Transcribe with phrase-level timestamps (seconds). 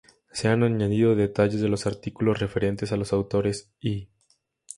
[0.31, 4.09] Se han añadido detalles de los artículos referentes a los autores y:"